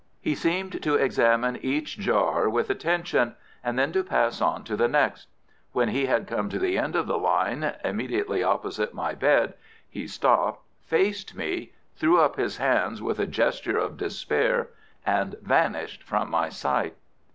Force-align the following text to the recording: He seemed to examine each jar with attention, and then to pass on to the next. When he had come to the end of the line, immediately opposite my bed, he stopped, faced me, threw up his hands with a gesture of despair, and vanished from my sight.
He 0.19 0.33
seemed 0.33 0.81
to 0.81 0.95
examine 0.95 1.57
each 1.57 1.99
jar 1.99 2.49
with 2.49 2.71
attention, 2.71 3.35
and 3.63 3.77
then 3.77 3.91
to 3.91 4.03
pass 4.03 4.41
on 4.41 4.63
to 4.63 4.75
the 4.75 4.87
next. 4.87 5.27
When 5.73 5.89
he 5.89 6.07
had 6.07 6.25
come 6.25 6.49
to 6.49 6.57
the 6.57 6.75
end 6.75 6.95
of 6.95 7.05
the 7.05 7.19
line, 7.19 7.75
immediately 7.83 8.41
opposite 8.41 8.95
my 8.95 9.13
bed, 9.13 9.53
he 9.87 10.07
stopped, 10.07 10.65
faced 10.87 11.35
me, 11.35 11.73
threw 11.97 12.19
up 12.19 12.35
his 12.35 12.57
hands 12.57 12.99
with 12.99 13.19
a 13.19 13.27
gesture 13.27 13.77
of 13.77 13.97
despair, 13.97 14.69
and 15.05 15.35
vanished 15.39 16.01
from 16.01 16.31
my 16.31 16.49
sight. 16.49 16.95